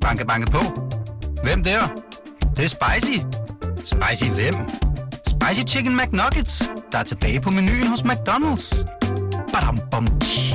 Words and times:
Banke, 0.00 0.26
banke 0.26 0.50
på. 0.50 0.58
Hvem 1.42 1.62
der? 1.62 1.80
Det, 2.40 2.56
det 2.56 2.64
er 2.64 2.68
spicy. 2.68 3.18
Spicy 3.76 4.30
hvem? 4.30 4.54
Spicy 5.26 5.74
Chicken 5.74 5.96
McNuggets, 5.96 6.70
der 6.92 6.98
er 6.98 7.02
tilbage 7.02 7.40
på 7.40 7.50
menuen 7.50 7.86
hos 7.86 8.00
McDonald's. 8.00 8.86
Badum, 9.52 9.78
bom, 9.90 10.06
tji. 10.20 10.54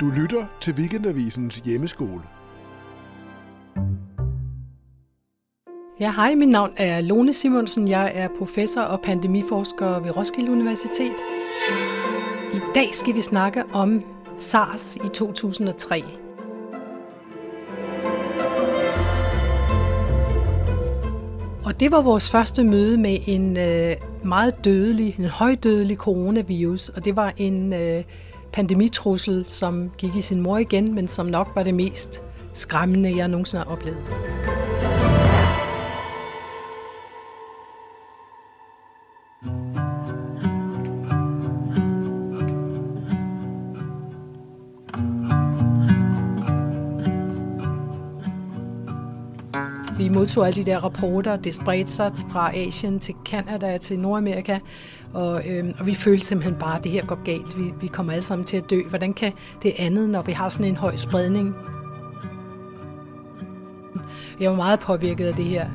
Du 0.00 0.10
lytter 0.10 0.46
til 0.60 0.74
Weekendavisens 0.74 1.56
hjemmeskole. 1.64 2.22
Ja, 6.08 6.12
hej, 6.12 6.34
mit 6.34 6.48
navn 6.48 6.70
er 6.76 7.00
Lone 7.00 7.32
Simonsen. 7.32 7.88
Jeg 7.88 8.12
er 8.14 8.28
professor 8.38 8.80
og 8.80 9.00
pandemiforsker 9.00 9.98
ved 9.98 10.16
Roskilde 10.16 10.50
Universitet. 10.50 11.12
I 12.54 12.58
dag 12.74 12.94
skal 12.94 13.14
vi 13.14 13.20
snakke 13.20 13.64
om 13.72 14.04
SARS 14.36 14.96
i 14.96 15.08
2003. 15.08 16.04
Og 21.64 21.80
det 21.80 21.92
var 21.92 22.00
vores 22.00 22.30
første 22.30 22.64
møde 22.64 22.98
med 22.98 23.18
en 23.26 23.58
øh, 23.58 23.96
meget 24.24 24.64
dødelig, 24.64 25.14
en 25.18 25.24
højdødelig 25.24 25.96
coronavirus, 25.96 26.88
og 26.88 27.04
det 27.04 27.16
var 27.16 27.32
en 27.36 27.72
øh, 27.72 28.02
pandemitrussel, 28.52 29.44
som 29.48 29.90
gik 29.98 30.16
i 30.16 30.20
sin 30.20 30.40
mor 30.40 30.58
igen, 30.58 30.94
men 30.94 31.08
som 31.08 31.26
nok 31.26 31.48
var 31.54 31.62
det 31.62 31.74
mest 31.74 32.22
skræmmende, 32.52 33.16
jeg 33.16 33.28
nogensinde 33.28 33.64
har 33.64 33.72
oplevet. 33.72 33.98
Vi 50.08 50.12
modtog 50.14 50.46
alle 50.46 50.62
de 50.62 50.70
der 50.70 50.78
rapporter, 50.78 51.36
det 51.36 51.54
spredte 51.54 51.90
sig 51.90 52.12
fra 52.30 52.56
Asien 52.56 52.98
til 52.98 53.14
Kanada 53.24 53.78
til 53.78 53.98
Nordamerika, 53.98 54.58
og, 55.14 55.42
øhm, 55.48 55.74
og 55.78 55.86
vi 55.86 55.94
følte 55.94 56.26
simpelthen 56.26 56.58
bare, 56.58 56.78
at 56.78 56.84
det 56.84 56.92
her 56.92 57.06
går 57.06 57.24
galt. 57.24 57.58
Vi, 57.58 57.72
vi 57.80 57.86
kommer 57.86 58.12
alle 58.12 58.22
sammen 58.22 58.46
til 58.46 58.56
at 58.56 58.70
dø. 58.70 58.82
Hvordan 58.88 59.14
kan 59.14 59.32
det 59.62 59.74
andet, 59.78 60.08
når 60.08 60.22
vi 60.22 60.32
har 60.32 60.48
sådan 60.48 60.66
en 60.66 60.76
høj 60.76 60.96
spredning? 60.96 61.54
Jeg 64.40 64.50
var 64.50 64.56
meget 64.56 64.80
påvirket 64.80 65.26
af 65.26 65.34
det 65.34 65.44
her. 65.44 65.68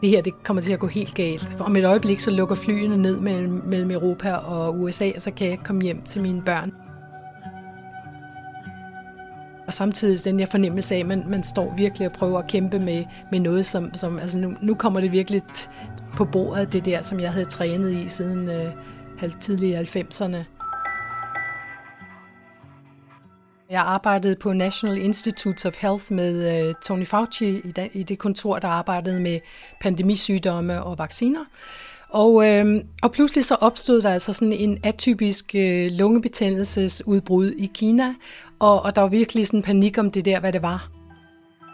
Det 0.00 0.10
her 0.10 0.22
det 0.22 0.42
kommer 0.42 0.62
til 0.62 0.72
at 0.72 0.78
gå 0.78 0.86
helt 0.86 1.14
galt. 1.14 1.52
Om 1.60 1.76
et 1.76 1.84
øjeblik 1.84 2.20
så 2.20 2.30
lukker 2.30 2.54
flyene 2.54 2.96
ned 2.96 3.20
mellem, 3.20 3.62
mellem 3.66 3.90
Europa 3.90 4.32
og 4.32 4.80
USA, 4.80 5.10
og 5.16 5.22
så 5.22 5.30
kan 5.30 5.44
jeg 5.44 5.52
ikke 5.52 5.64
komme 5.64 5.82
hjem 5.82 6.02
til 6.02 6.22
mine 6.22 6.42
børn 6.42 6.72
samtidig 9.76 10.24
den 10.24 10.40
her 10.40 10.46
fornemmelse 10.46 10.94
af, 10.94 10.98
at 10.98 11.06
man, 11.06 11.24
man 11.28 11.42
står 11.42 11.74
virkelig 11.76 12.06
og 12.06 12.12
prøver 12.12 12.38
at 12.38 12.46
kæmpe 12.46 12.78
med, 12.78 13.04
med 13.30 13.40
noget, 13.40 13.66
som, 13.66 13.94
som 13.94 14.18
altså 14.18 14.38
nu, 14.38 14.54
nu 14.62 14.74
kommer 14.74 15.00
det 15.00 15.12
virkelig 15.12 15.42
på 16.16 16.24
bordet, 16.24 16.72
det 16.72 16.84
der, 16.84 17.02
som 17.02 17.20
jeg 17.20 17.32
havde 17.32 17.44
trænet 17.44 17.92
i 17.92 18.08
siden 18.08 18.48
øh, 18.48 19.40
tidlige 19.40 19.80
90'erne. 19.80 20.36
Jeg 23.70 23.82
arbejdede 23.82 24.36
på 24.36 24.52
National 24.52 24.98
Institutes 24.98 25.64
of 25.64 25.74
Health 25.78 26.12
med 26.12 26.68
øh, 26.68 26.74
Tony 26.82 27.06
Fauci 27.06 27.60
i, 27.64 27.70
da, 27.70 27.88
i 27.92 28.02
det 28.02 28.18
kontor, 28.18 28.58
der 28.58 28.68
arbejdede 28.68 29.20
med 29.20 29.40
pandemisygdomme 29.80 30.82
og 30.82 30.98
vacciner. 30.98 31.44
Og, 32.10 32.48
øh, 32.48 32.66
og 33.02 33.12
pludselig 33.12 33.44
så 33.44 33.54
opstod 33.54 34.02
der 34.02 34.10
altså 34.10 34.32
sådan 34.32 34.52
en 34.52 34.78
atypisk 34.82 35.54
øh, 35.54 35.92
lungebetændelsesudbrud 35.92 37.50
i 37.50 37.70
Kina, 37.74 38.14
og, 38.58 38.82
og 38.82 38.96
der 38.96 39.02
var 39.02 39.08
virkelig 39.08 39.46
sådan 39.46 39.62
panik 39.62 39.98
om 39.98 40.10
det 40.10 40.24
der, 40.24 40.40
hvad 40.40 40.52
det 40.52 40.62
var. 40.62 40.90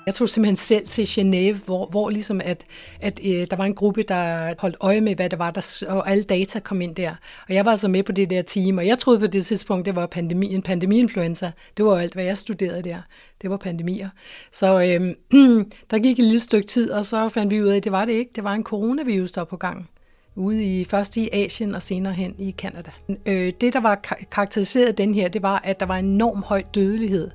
Jeg 0.06 0.14
tog 0.14 0.28
simpelthen 0.28 0.56
selv 0.56 0.86
til 0.86 1.04
Genève, 1.04 1.64
hvor, 1.64 1.86
hvor 1.86 2.10
ligesom 2.10 2.40
at, 2.44 2.64
at 3.00 3.20
øh, 3.24 3.46
der 3.50 3.56
var 3.56 3.64
en 3.64 3.74
gruppe, 3.74 4.02
der 4.02 4.54
holdt 4.58 4.76
øje 4.80 5.00
med, 5.00 5.14
hvad 5.14 5.30
det 5.30 5.38
var, 5.38 5.50
der, 5.50 5.84
og 5.88 6.10
alle 6.10 6.22
data 6.22 6.60
kom 6.60 6.80
ind 6.80 6.94
der. 6.94 7.14
Og 7.48 7.54
jeg 7.54 7.64
var 7.64 7.70
altså 7.70 7.88
med 7.88 8.02
på 8.02 8.12
det 8.12 8.30
der 8.30 8.42
team, 8.42 8.78
og 8.78 8.86
jeg 8.86 8.98
troede 8.98 9.20
på 9.20 9.26
det 9.26 9.46
tidspunkt, 9.46 9.86
det 9.86 9.96
var 9.96 10.06
pandemi, 10.06 10.54
en 10.54 10.62
pandemiinfluenza. 10.62 11.50
Det 11.76 11.84
var 11.84 11.98
alt, 11.98 12.14
hvad 12.14 12.24
jeg 12.24 12.38
studerede 12.38 12.82
der. 12.82 12.98
Det 13.42 13.50
var 13.50 13.56
pandemier. 13.56 14.08
Så 14.52 14.80
øh, 14.80 15.00
der 15.90 15.98
gik 15.98 16.18
et 16.18 16.24
lille 16.24 16.40
stykke 16.40 16.66
tid, 16.66 16.90
og 16.90 17.04
så 17.04 17.28
fandt 17.28 17.50
vi 17.50 17.62
ud 17.62 17.68
af, 17.68 17.76
at 17.76 17.84
det 17.84 17.92
var 17.92 18.04
det 18.04 18.12
ikke. 18.12 18.30
Det 18.34 18.44
var 18.44 18.52
en 18.52 18.64
coronavirus, 18.64 19.32
der 19.32 19.40
var 19.40 19.46
på 19.46 19.56
gang 19.56 19.88
ude 20.36 20.64
i 20.64 20.84
først 20.84 21.16
i 21.16 21.28
Asien 21.32 21.74
og 21.74 21.82
senere 21.82 22.12
hen 22.12 22.34
i 22.38 22.50
Kanada. 22.50 22.90
Øh, 23.26 23.52
det, 23.60 23.72
der 23.72 23.80
var 23.80 23.94
karakteriseret 24.30 24.98
den 24.98 25.14
her, 25.14 25.28
det 25.28 25.42
var, 25.42 25.60
at 25.64 25.80
der 25.80 25.86
var 25.86 25.96
enorm 25.96 26.42
høj 26.42 26.62
dødelighed. 26.74 27.30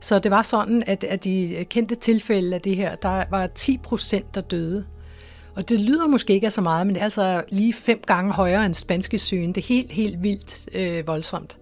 Så 0.00 0.18
det 0.18 0.30
var 0.30 0.42
sådan, 0.42 0.82
at, 0.86 1.04
at 1.04 1.24
de 1.24 1.66
kendte 1.70 1.94
tilfælde 1.94 2.54
af 2.54 2.60
det 2.60 2.76
her, 2.76 2.94
der 2.94 3.24
var 3.30 3.46
10 3.46 3.78
procent, 3.78 4.34
der 4.34 4.40
døde. 4.40 4.84
Og 5.54 5.68
det 5.68 5.80
lyder 5.80 6.06
måske 6.06 6.32
ikke 6.32 6.46
af 6.46 6.52
så 6.52 6.60
meget, 6.60 6.86
men 6.86 6.94
det 6.94 7.00
er 7.00 7.04
altså 7.04 7.44
lige 7.48 7.72
fem 7.72 8.00
gange 8.06 8.32
højere 8.32 8.66
end 8.66 8.74
spanske 8.74 9.18
sygen. 9.18 9.52
Det 9.54 9.62
er 9.62 9.66
helt, 9.66 9.92
helt 9.92 10.22
vildt 10.22 10.68
øh, 10.74 11.06
voldsomt. 11.06 11.58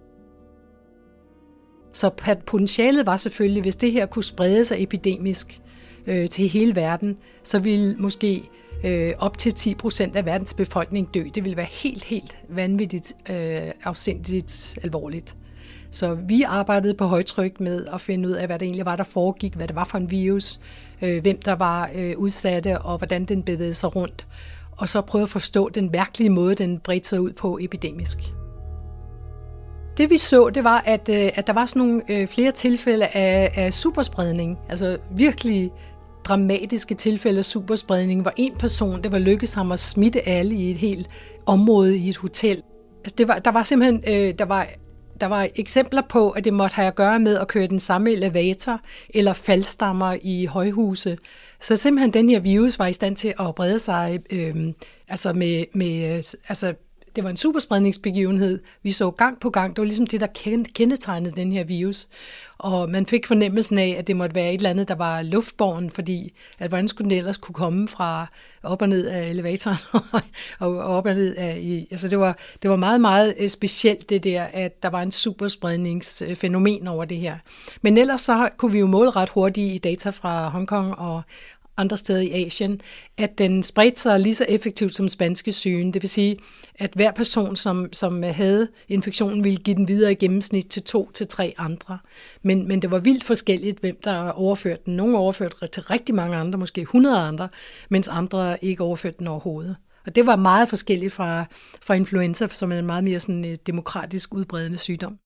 Så 1.93 2.09
potentialet 2.45 3.05
var 3.05 3.17
selvfølgelig, 3.17 3.61
hvis 3.61 3.75
det 3.75 3.91
her 3.91 4.05
kunne 4.05 4.23
sprede 4.23 4.65
sig 4.65 4.83
epidemisk 4.83 5.61
øh, 6.07 6.29
til 6.29 6.47
hele 6.47 6.75
verden, 6.75 7.17
så 7.43 7.59
ville 7.59 7.95
måske 7.99 8.49
øh, 8.83 9.13
op 9.19 9.37
til 9.37 9.53
10 9.53 9.75
procent 9.75 10.15
af 10.15 10.25
verdens 10.25 10.53
befolkning 10.53 11.13
dø. 11.13 11.23
Det 11.35 11.43
ville 11.43 11.57
være 11.57 11.67
helt, 11.71 12.03
helt 12.03 12.37
vanvittigt, 12.49 13.13
øh, 13.29 13.71
afsindigt 13.83 14.79
alvorligt. 14.83 15.35
Så 15.91 16.13
vi 16.13 16.41
arbejdede 16.41 16.93
på 16.93 17.05
højtryk 17.05 17.59
med 17.59 17.85
at 17.93 18.01
finde 18.01 18.29
ud 18.29 18.33
af, 18.33 18.47
hvad 18.47 18.59
det 18.59 18.65
egentlig 18.65 18.85
var, 18.85 18.95
der 18.95 19.03
foregik, 19.03 19.53
hvad 19.53 19.67
det 19.67 19.75
var 19.75 19.83
for 19.83 19.97
en 19.97 20.11
virus, 20.11 20.59
øh, 21.01 21.21
hvem 21.21 21.39
der 21.41 21.53
var 21.53 21.89
øh, 21.95 22.17
udsatte, 22.17 22.79
og 22.79 22.97
hvordan 22.97 23.25
den 23.25 23.43
bevægede 23.43 23.73
sig 23.73 23.95
rundt. 23.95 24.25
Og 24.71 24.89
så 24.89 25.01
prøve 25.01 25.21
at 25.21 25.29
forstå 25.29 25.69
den 25.69 25.91
mærkelige 25.91 26.29
måde, 26.29 26.55
den 26.55 26.79
bredte 26.79 27.09
sig 27.09 27.21
ud 27.21 27.31
på 27.31 27.57
epidemisk. 27.61 28.17
Det 29.97 30.09
vi 30.09 30.17
så, 30.17 30.49
det 30.49 30.63
var, 30.63 30.83
at, 30.85 31.09
øh, 31.09 31.29
at 31.35 31.47
der 31.47 31.53
var 31.53 31.65
sådan 31.65 31.79
nogle 31.79 32.01
øh, 32.09 32.27
flere 32.27 32.51
tilfælde 32.51 33.07
af, 33.07 33.53
af 33.55 33.73
superspredning, 33.73 34.59
altså 34.69 34.97
virkelig 35.11 35.71
dramatiske 36.27 36.95
tilfælde 36.95 37.39
af 37.39 37.45
superspredning, 37.45 38.21
hvor 38.21 38.33
en 38.35 38.53
person, 38.59 39.03
det 39.03 39.11
var 39.11 39.19
lykkedes 39.19 39.53
ham 39.53 39.71
at 39.71 39.79
smitte 39.79 40.27
alle 40.27 40.55
i 40.55 40.71
et 40.71 40.77
helt 40.77 41.09
område 41.45 41.97
i 41.97 42.09
et 42.09 42.17
hotel. 42.17 42.63
Altså 42.99 43.15
det 43.17 43.27
var, 43.27 43.39
der 43.39 43.51
var 43.51 43.63
simpelthen 43.63 44.03
øh, 44.07 44.33
der 44.39 44.45
var, 44.45 44.67
der 45.21 45.27
var 45.27 45.47
eksempler 45.55 46.01
på, 46.09 46.29
at 46.29 46.45
det 46.45 46.53
måtte 46.53 46.75
have 46.75 46.87
at 46.87 46.95
gøre 46.95 47.19
med 47.19 47.37
at 47.37 47.47
køre 47.47 47.67
den 47.67 47.79
samme 47.79 48.11
elevator 48.11 48.81
eller 49.09 49.33
faldstammer 49.33 50.17
i 50.21 50.45
højhuse. 50.45 51.17
Så 51.61 51.75
simpelthen 51.75 52.13
den 52.13 52.29
her 52.29 52.39
virus 52.39 52.79
var 52.79 52.87
i 52.87 52.93
stand 52.93 53.15
til 53.15 53.33
at 53.39 53.55
brede 53.55 53.79
sig 53.79 54.19
øh, 54.31 54.55
altså 55.07 55.33
med, 55.33 55.63
med 55.73 56.17
øh, 56.17 56.23
altså 56.49 56.73
det 57.15 57.23
var 57.23 57.29
en 57.29 57.37
superspredningsbegivenhed. 57.37 58.59
Vi 58.83 58.91
så 58.91 59.11
gang 59.11 59.39
på 59.39 59.49
gang, 59.49 59.75
det 59.75 59.81
var 59.81 59.85
ligesom 59.85 60.07
det, 60.07 60.21
der 60.21 60.27
kendetegnede 60.73 61.35
den 61.35 61.51
her 61.51 61.63
virus. 61.63 62.07
Og 62.57 62.89
man 62.89 63.05
fik 63.05 63.27
fornemmelsen 63.27 63.77
af, 63.77 63.95
at 63.99 64.07
det 64.07 64.15
måtte 64.15 64.35
være 64.35 64.53
et 64.53 64.57
eller 64.57 64.69
andet, 64.69 64.87
der 64.87 64.95
var 64.95 65.21
luftborgen, 65.21 65.91
fordi 65.91 66.33
at 66.59 66.69
hvordan 66.69 66.87
skulle 66.87 67.09
den 67.09 67.17
ellers 67.17 67.37
kunne 67.37 67.55
komme 67.55 67.87
fra 67.87 68.27
op 68.63 68.81
og 68.81 68.89
ned 68.89 69.07
af 69.07 69.29
elevatoren 69.29 69.77
og 70.59 70.77
op 70.77 71.05
og 71.05 71.13
ned 71.13 71.35
af... 71.35 71.57
I, 71.61 71.87
Altså 71.91 72.07
det 72.07 72.19
var, 72.19 72.37
det 72.61 72.69
var 72.69 72.75
meget, 72.75 73.01
meget 73.01 73.35
øh, 73.39 73.49
specielt 73.49 74.09
det 74.09 74.23
der, 74.23 74.43
at 74.43 74.83
der 74.83 74.89
var 74.89 75.01
en 75.01 75.11
superspredningsfænomen 75.11 76.87
over 76.87 77.05
det 77.05 77.17
her. 77.17 77.37
Men 77.81 77.97
ellers 77.97 78.21
så 78.21 78.49
kunne 78.57 78.71
vi 78.71 78.79
jo 78.79 78.87
måle 78.87 79.09
ret 79.09 79.29
hurtigt 79.29 79.73
i 79.73 79.77
data 79.77 80.09
fra 80.09 80.49
Hongkong 80.49 80.95
og, 80.97 81.21
andre 81.77 81.97
steder 81.97 82.21
i 82.21 82.45
Asien, 82.45 82.81
at 83.17 83.37
den 83.37 83.63
spredte 83.63 84.01
sig 84.01 84.19
lige 84.19 84.35
så 84.35 84.45
effektivt 84.49 84.95
som 84.95 85.09
spanske 85.09 85.51
sygen. 85.51 85.93
Det 85.93 86.01
vil 86.01 86.09
sige, 86.09 86.37
at 86.75 86.91
hver 86.95 87.11
person, 87.11 87.55
som, 87.55 87.93
som 87.93 88.23
havde 88.23 88.67
infektionen, 88.89 89.43
ville 89.43 89.57
give 89.57 89.75
den 89.75 89.87
videre 89.87 90.11
i 90.11 90.15
gennemsnit 90.15 90.65
til 90.65 90.83
to 90.83 91.11
til 91.13 91.27
tre 91.27 91.53
andre. 91.57 91.97
Men, 92.43 92.67
men 92.67 92.81
det 92.81 92.91
var 92.91 92.99
vildt 92.99 93.23
forskelligt, 93.23 93.79
hvem 93.79 93.97
der 94.03 94.29
overførte 94.29 94.81
den. 94.85 94.95
Nogle 94.95 95.17
overførte 95.17 95.67
til 95.67 95.83
rigtig 95.83 96.15
mange 96.15 96.37
andre, 96.37 96.59
måske 96.59 96.81
100 96.81 97.17
andre, 97.17 97.49
mens 97.89 98.07
andre 98.07 98.63
ikke 98.63 98.83
overførte 98.83 99.17
den 99.19 99.27
overhovedet. 99.27 99.75
Og 100.05 100.15
det 100.15 100.25
var 100.25 100.35
meget 100.35 100.69
forskelligt 100.69 101.13
fra, 101.13 101.45
fra 101.81 101.93
influenza, 101.93 102.47
som 102.47 102.71
er 102.71 102.79
en 102.79 102.85
meget 102.85 103.03
mere 103.03 103.19
sådan, 103.19 103.45
øh, 103.45 103.57
demokratisk 103.67 104.33
udbredende 104.33 104.77
sygdom. 104.77 105.17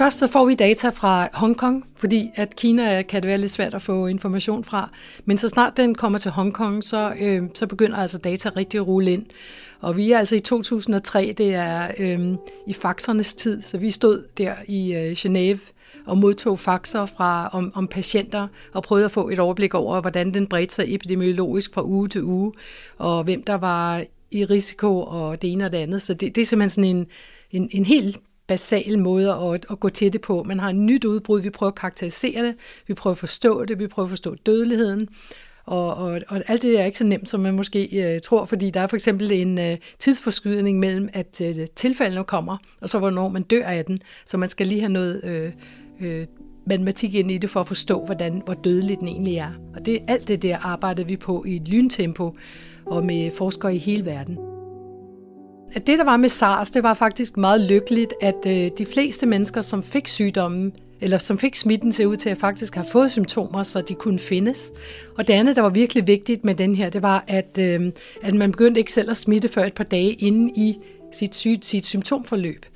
Først 0.00 0.18
så 0.18 0.26
får 0.26 0.46
vi 0.46 0.54
data 0.54 0.88
fra 0.88 1.28
Hongkong, 1.32 1.86
fordi 1.96 2.30
at 2.34 2.56
Kina 2.56 3.02
kan 3.02 3.22
det 3.22 3.28
være 3.28 3.38
lidt 3.38 3.50
svært 3.50 3.74
at 3.74 3.82
få 3.82 4.06
information 4.06 4.64
fra. 4.64 4.90
Men 5.24 5.38
så 5.38 5.48
snart 5.48 5.76
den 5.76 5.94
kommer 5.94 6.18
til 6.18 6.30
Hongkong, 6.30 6.84
så, 6.84 7.14
øh, 7.20 7.42
så 7.54 7.66
begynder 7.66 7.96
altså 7.96 8.18
data 8.18 8.50
rigtig 8.56 8.78
at 8.78 8.86
rulle 8.86 9.12
ind. 9.12 9.26
Og 9.80 9.96
vi 9.96 10.12
er 10.12 10.18
altså 10.18 10.36
i 10.36 10.40
2003, 10.40 11.34
det 11.38 11.54
er 11.54 11.88
øh, 11.98 12.36
i 12.66 12.72
faxernes 12.72 13.34
tid, 13.34 13.62
så 13.62 13.78
vi 13.78 13.90
stod 13.90 14.24
der 14.38 14.54
i 14.68 14.94
øh, 14.94 15.12
Genève 15.12 15.72
og 16.06 16.18
modtog 16.18 16.58
faxer 16.58 17.06
fra, 17.06 17.50
om, 17.52 17.72
om 17.74 17.88
patienter 17.88 18.48
og 18.72 18.82
prøvede 18.82 19.04
at 19.04 19.12
få 19.12 19.28
et 19.28 19.38
overblik 19.38 19.74
over, 19.74 20.00
hvordan 20.00 20.34
den 20.34 20.46
bredte 20.46 20.74
sig 20.74 20.94
epidemiologisk 20.94 21.74
fra 21.74 21.84
uge 21.84 22.08
til 22.08 22.22
uge, 22.22 22.52
og 22.98 23.24
hvem 23.24 23.42
der 23.42 23.54
var 23.54 24.04
i 24.30 24.44
risiko 24.44 25.00
og 25.00 25.42
det 25.42 25.52
ene 25.52 25.64
og 25.64 25.72
det 25.72 25.78
andet. 25.78 26.02
Så 26.02 26.14
det, 26.14 26.36
det 26.36 26.42
er 26.42 26.46
simpelthen 26.46 26.70
sådan 26.70 26.96
en, 26.96 27.06
en, 27.50 27.68
en 27.72 27.84
helt 27.84 28.20
basal 28.50 28.98
måde 28.98 29.32
at, 29.32 29.66
at 29.70 29.80
gå 29.80 29.88
til 29.88 30.12
det 30.12 30.20
på. 30.20 30.42
Man 30.42 30.60
har 30.60 30.68
et 30.68 30.76
nyt 30.76 31.04
udbrud, 31.04 31.40
vi 31.40 31.50
prøver 31.50 31.70
at 31.70 31.78
karakterisere 31.78 32.42
det, 32.46 32.54
vi 32.86 32.94
prøver 32.94 33.14
at 33.14 33.18
forstå 33.18 33.64
det, 33.64 33.78
vi 33.78 33.86
prøver 33.86 34.06
at 34.06 34.10
forstå 34.10 34.34
dødeligheden, 34.46 35.08
og, 35.64 35.94
og, 35.94 36.20
og 36.28 36.42
alt 36.48 36.62
det 36.62 36.80
er 36.80 36.84
ikke 36.84 36.98
så 36.98 37.04
nemt, 37.04 37.28
som 37.28 37.40
man 37.40 37.54
måske 37.54 38.14
øh, 38.14 38.20
tror, 38.20 38.44
fordi 38.44 38.70
der 38.70 38.80
er 38.80 38.86
for 38.86 38.96
eksempel 38.96 39.32
en 39.32 39.58
øh, 39.58 39.76
tidsforskydning 39.98 40.78
mellem, 40.78 41.08
at 41.12 41.40
øh, 41.40 41.54
tilfældene 41.76 42.24
kommer, 42.24 42.56
og 42.80 42.88
så 42.88 42.98
hvornår 42.98 43.28
man 43.28 43.42
dør 43.42 43.66
af 43.66 43.84
den. 43.84 44.02
Så 44.26 44.36
man 44.36 44.48
skal 44.48 44.66
lige 44.66 44.80
have 44.80 44.92
noget 44.92 45.24
øh, 45.24 45.52
øh, 46.00 46.26
matematik 46.66 47.14
ind 47.14 47.30
i 47.30 47.38
det 47.38 47.50
for 47.50 47.60
at 47.60 47.66
forstå, 47.66 48.04
hvordan, 48.04 48.42
hvor 48.44 48.54
dødelig 48.54 48.98
den 49.00 49.08
egentlig 49.08 49.36
er. 49.36 49.52
Og 49.74 49.86
det, 49.86 49.98
alt 50.08 50.28
det 50.28 50.42
der 50.42 50.58
arbejder 50.58 51.04
vi 51.04 51.16
på 51.16 51.44
i 51.44 51.56
et 51.56 51.68
lyntempo 51.68 52.36
og 52.86 53.04
med 53.04 53.30
forskere 53.30 53.74
i 53.74 53.78
hele 53.78 54.04
verden. 54.04 54.49
Det, 55.74 55.98
der 55.98 56.04
var 56.04 56.16
med 56.16 56.28
SARS, 56.28 56.70
det 56.70 56.82
var 56.82 56.94
faktisk 56.94 57.36
meget 57.36 57.60
lykkeligt, 57.60 58.14
at 58.20 58.46
øh, 58.46 58.70
de 58.78 58.86
fleste 58.86 59.26
mennesker, 59.26 59.60
som 59.60 59.82
fik 59.82 60.08
sygdommen, 60.08 60.72
eller 61.00 61.18
som 61.18 61.38
fik 61.38 61.54
smitten, 61.54 61.92
ser 61.92 62.06
ud 62.06 62.16
til 62.16 62.30
at 62.30 62.38
faktisk 62.38 62.74
have 62.74 62.86
fået 62.92 63.10
symptomer, 63.10 63.62
så 63.62 63.80
de 63.80 63.94
kunne 63.94 64.18
findes. 64.18 64.72
Og 65.18 65.26
det 65.26 65.34
andet, 65.34 65.56
der 65.56 65.62
var 65.62 65.68
virkelig 65.68 66.06
vigtigt 66.06 66.44
med 66.44 66.54
den 66.54 66.74
her, 66.74 66.90
det 66.90 67.02
var, 67.02 67.24
at, 67.28 67.58
øh, 67.58 67.92
at 68.22 68.34
man 68.34 68.52
begyndte 68.52 68.78
ikke 68.78 68.92
selv 68.92 69.10
at 69.10 69.16
smitte 69.16 69.48
før 69.48 69.64
et 69.64 69.74
par 69.74 69.84
dage 69.84 70.12
inden 70.12 70.56
i 70.56 70.78
sit, 71.12 71.34
syg, 71.34 71.58
sit 71.62 71.86
symptomforløb. 71.86 72.66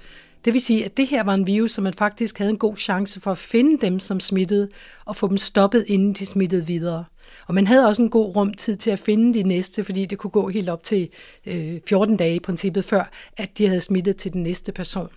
Det 0.44 0.52
vil 0.52 0.60
sige, 0.60 0.84
at 0.84 0.96
det 0.96 1.06
her 1.06 1.22
var 1.22 1.34
en 1.34 1.46
virus, 1.46 1.70
som 1.70 1.84
man 1.84 1.94
faktisk 1.94 2.38
havde 2.38 2.50
en 2.50 2.58
god 2.58 2.76
chance 2.76 3.20
for 3.20 3.30
at 3.30 3.38
finde 3.38 3.86
dem, 3.86 3.98
som 3.98 4.20
smittede, 4.20 4.68
og 5.04 5.16
få 5.16 5.28
dem 5.28 5.38
stoppet, 5.38 5.84
inden 5.88 6.12
de 6.12 6.26
smittede 6.26 6.66
videre. 6.66 7.04
Og 7.46 7.54
man 7.54 7.66
havde 7.66 7.86
også 7.86 8.02
en 8.02 8.10
god 8.10 8.36
rumtid 8.36 8.76
til 8.76 8.90
at 8.90 8.98
finde 8.98 9.34
de 9.34 9.42
næste, 9.42 9.84
fordi 9.84 10.06
det 10.06 10.18
kunne 10.18 10.30
gå 10.30 10.48
helt 10.48 10.68
op 10.68 10.82
til 10.82 11.08
øh, 11.46 11.80
14 11.88 12.16
dage 12.16 12.36
i 12.36 12.40
princippet, 12.40 12.84
før 12.84 13.10
at 13.36 13.58
de 13.58 13.66
havde 13.66 13.80
smittet 13.80 14.16
til 14.16 14.32
den 14.32 14.42
næste 14.42 14.72
person. 14.72 15.08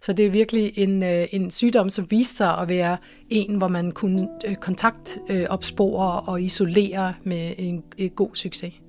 Så 0.00 0.12
det 0.12 0.26
er 0.26 0.30
virkelig 0.30 0.78
en, 0.78 1.02
øh, 1.02 1.26
en 1.32 1.50
sygdom, 1.50 1.90
som 1.90 2.10
viste 2.10 2.36
sig 2.36 2.58
at 2.58 2.68
være 2.68 2.96
en, 3.30 3.56
hvor 3.56 3.68
man 3.68 3.92
kunne 3.92 4.28
øh, 4.46 4.54
kontaktopspore 4.54 6.16
øh, 6.16 6.28
og 6.28 6.42
isolere 6.42 7.14
med 7.24 7.54
en, 7.58 7.82
en 7.98 8.10
god 8.10 8.34
succes. 8.34 8.81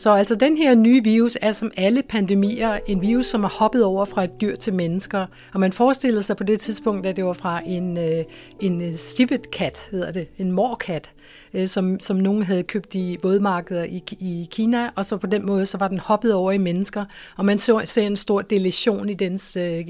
Så 0.00 0.10
altså 0.10 0.34
den 0.34 0.56
her 0.56 0.74
nye 0.74 1.04
virus 1.04 1.38
er 1.40 1.52
som 1.52 1.72
alle 1.76 2.02
pandemier 2.02 2.78
en 2.86 3.02
virus, 3.02 3.26
som 3.26 3.44
er 3.44 3.48
hoppet 3.48 3.84
over 3.84 4.04
fra 4.04 4.24
et 4.24 4.40
dyr 4.40 4.56
til 4.56 4.74
mennesker. 4.74 5.26
Og 5.52 5.60
man 5.60 5.72
forestillede 5.72 6.22
sig 6.22 6.36
på 6.36 6.44
det 6.44 6.60
tidspunkt, 6.60 7.06
at 7.06 7.16
det 7.16 7.24
var 7.24 7.32
fra 7.32 7.60
en, 7.66 7.98
øh, 7.98 8.24
en 8.60 8.82
øh, 8.82 8.94
civet 8.94 9.50
kat, 9.50 9.78
hedder 9.90 10.12
det, 10.12 10.28
en 10.38 10.52
morkat, 10.52 11.10
øh, 11.54 11.68
som, 11.68 12.00
som 12.00 12.16
nogen 12.16 12.42
havde 12.42 12.62
købt 12.62 12.94
i 12.94 13.18
vådmarkeder 13.22 13.84
i, 13.84 14.02
i 14.20 14.48
Kina, 14.50 14.90
og 14.96 15.06
så 15.06 15.16
på 15.16 15.26
den 15.26 15.46
måde 15.46 15.66
så 15.66 15.78
var 15.78 15.88
den 15.88 15.98
hoppet 15.98 16.34
over 16.34 16.52
i 16.52 16.58
mennesker, 16.58 17.04
og 17.36 17.44
man 17.44 17.58
så, 17.58 17.82
ser 17.84 18.06
en 18.06 18.16
stor 18.16 18.42
deletion 18.42 19.08
i 19.08 19.14
dens, 19.14 19.56
øh, 19.56 19.84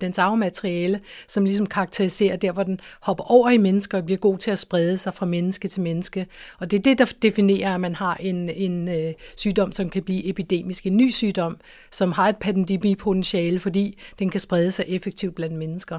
dens 0.00 0.18
arvemateriale, 0.18 1.00
som 1.28 1.44
ligesom 1.44 1.66
karakteriserer 1.66 2.36
der, 2.36 2.52
hvor 2.52 2.62
den 2.62 2.80
hopper 3.00 3.24
over 3.24 3.50
i 3.50 3.58
mennesker 3.58 3.98
og 3.98 4.04
bliver 4.04 4.18
god 4.18 4.38
til 4.38 4.50
at 4.50 4.58
sprede 4.58 4.96
sig 4.96 5.14
fra 5.14 5.26
menneske 5.26 5.68
til 5.68 5.82
menneske. 5.82 6.26
Og 6.58 6.70
det 6.70 6.78
er 6.78 6.82
det, 6.82 6.98
der 6.98 7.12
definerer, 7.22 7.74
at 7.74 7.80
man 7.80 7.94
har 7.94 8.16
en, 8.20 8.48
en 8.48 8.88
øh, 8.88 9.12
sygdom, 9.36 9.72
som 9.72 9.90
kan 9.90 10.02
blive 10.02 10.28
epidemisk, 10.28 10.86
en 10.86 10.96
ny 10.96 11.10
sygdom, 11.10 11.56
som 11.90 12.12
har 12.12 12.28
et 12.28 12.36
pandemipotentiale, 12.36 13.58
fordi 13.58 13.98
den 14.18 14.30
kan 14.30 14.40
sprede 14.40 14.70
sig 14.70 14.84
effektivt 14.88 15.34
blandt 15.34 15.56
mennesker. 15.56 15.98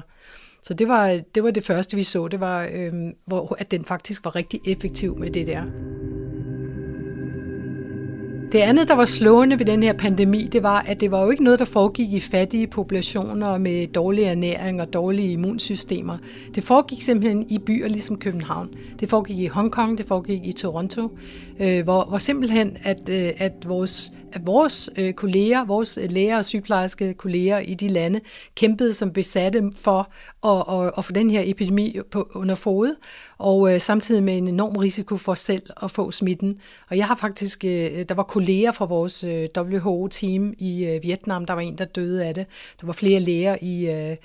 Så 0.66 0.74
det 0.74 0.88
var, 0.88 1.20
det 1.34 1.42
var 1.42 1.50
det 1.50 1.64
første, 1.64 1.96
vi 1.96 2.02
så, 2.02 2.28
det 2.28 2.40
var, 2.40 2.68
øhm, 2.72 3.12
hvor, 3.26 3.56
at 3.58 3.70
den 3.70 3.84
faktisk 3.84 4.24
var 4.24 4.36
rigtig 4.36 4.60
effektiv 4.66 5.18
med 5.18 5.30
det 5.30 5.46
der. 5.46 5.62
Det 8.52 8.58
andet, 8.58 8.88
der 8.88 8.94
var 8.94 9.04
slående 9.04 9.58
ved 9.58 9.66
den 9.66 9.82
her 9.82 9.92
pandemi, 9.92 10.48
det 10.52 10.62
var, 10.62 10.80
at 10.80 11.00
det 11.00 11.10
var 11.10 11.24
jo 11.24 11.30
ikke 11.30 11.44
noget, 11.44 11.58
der 11.58 11.64
foregik 11.64 12.12
i 12.12 12.20
fattige 12.20 12.66
populationer 12.66 13.58
med 13.58 13.86
dårlig 13.86 14.24
ernæring 14.24 14.80
og 14.80 14.92
dårlige 14.92 15.32
immunsystemer. 15.32 16.18
Det 16.54 16.64
foregik 16.64 17.02
simpelthen 17.02 17.46
i 17.48 17.58
byer 17.58 17.88
ligesom 17.88 18.18
København. 18.18 18.68
Det 19.00 19.08
foregik 19.08 19.38
i 19.38 19.46
Hongkong, 19.46 19.98
det 19.98 20.06
foregik 20.06 20.46
i 20.46 20.52
Toronto, 20.52 21.18
øh, 21.60 21.84
hvor, 21.84 22.04
hvor 22.04 22.18
simpelthen, 22.18 22.76
at, 22.82 23.08
øh, 23.08 23.30
at 23.38 23.52
vores 23.66 24.12
at 24.36 24.46
vores 24.46 24.90
øh, 24.96 25.14
kolleger, 25.14 25.64
vores 25.64 25.98
øh, 25.98 26.10
læger 26.10 26.38
og 26.38 26.44
sygeplejerske 26.44 27.14
kolleger 27.14 27.58
i 27.58 27.74
de 27.74 27.88
lande, 27.88 28.20
kæmpede 28.54 28.92
som 28.92 29.12
besatte 29.12 29.72
for 29.74 30.12
at, 30.44 30.86
at, 30.86 30.92
at 30.98 31.04
få 31.04 31.12
den 31.12 31.30
her 31.30 31.42
epidemi 31.44 31.98
på, 32.10 32.30
under 32.34 32.54
fod, 32.54 32.96
og 33.38 33.74
øh, 33.74 33.80
samtidig 33.80 34.22
med 34.22 34.38
en 34.38 34.48
enorm 34.48 34.76
risiko 34.76 35.16
for 35.16 35.34
selv 35.34 35.62
at 35.82 35.90
få 35.90 36.10
smitten. 36.10 36.60
Og 36.90 36.96
jeg 36.96 37.06
har 37.06 37.16
faktisk, 37.16 37.64
øh, 37.64 38.04
der 38.08 38.14
var 38.14 38.22
kolleger 38.22 38.72
fra 38.72 38.84
vores 38.84 39.24
øh, 39.24 39.48
WHO-team 39.56 40.54
i 40.58 40.86
øh, 40.86 41.02
Vietnam, 41.02 41.44
der 41.44 41.54
var 41.54 41.60
en, 41.60 41.78
der 41.78 41.84
døde 41.84 42.24
af 42.24 42.34
det. 42.34 42.46
Der 42.80 42.86
var 42.86 42.92
flere 42.92 43.20
læger 43.20 43.56
i, 43.62 43.90
øh, 43.90 44.16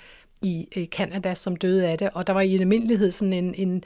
i 0.41 0.67
øh, 0.77 0.85
Canada, 0.85 1.33
som 1.35 1.55
døde 1.55 1.87
af 1.87 1.97
det, 1.97 2.09
og 2.13 2.27
der 2.27 2.33
var 2.33 2.41
i 2.41 2.55
en 2.55 2.61
almindelighed 2.61 3.11
sådan 3.11 3.33
en, 3.33 3.55
en 3.57 3.83